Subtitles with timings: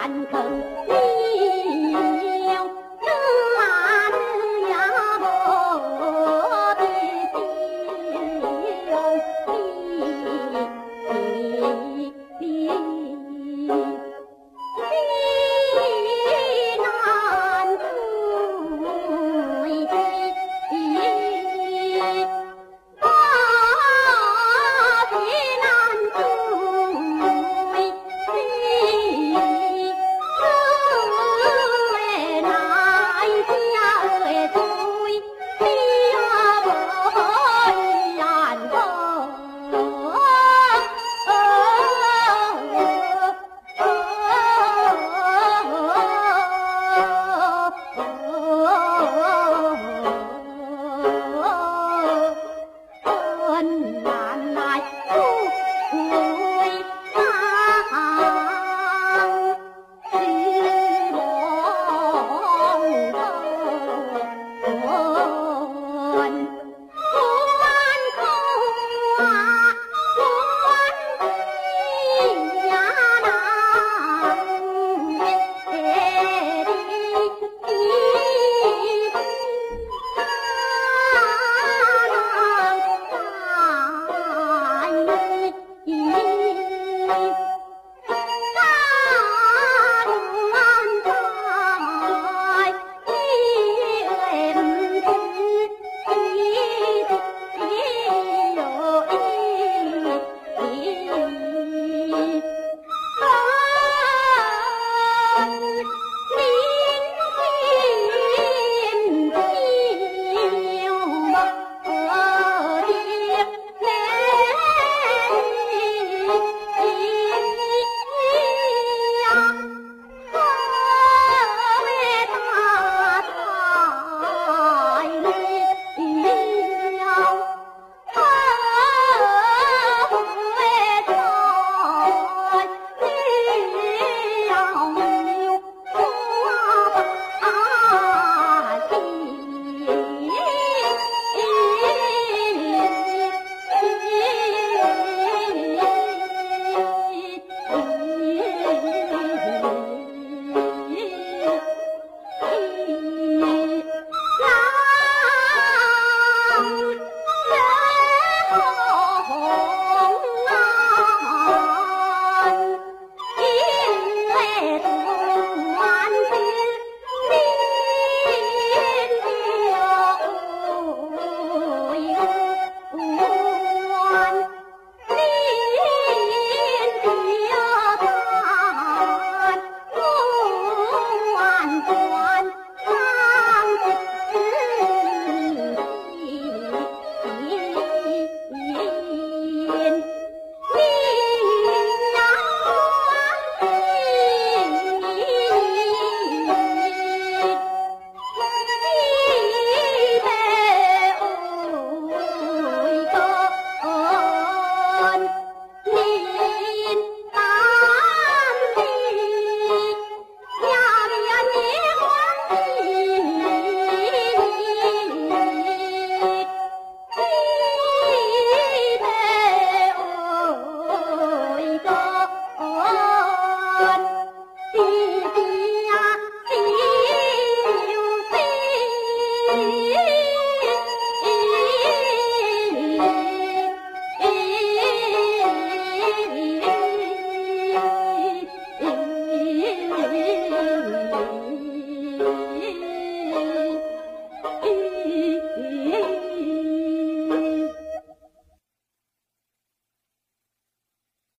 [0.00, 0.99] 难更。